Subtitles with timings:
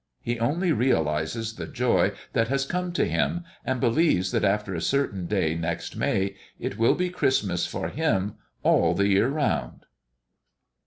[0.23, 4.81] He only realizes the joy that has come to him, and believes that after a
[4.81, 8.33] certain day next May it will be Christmas for him
[8.63, 9.85] all the year round.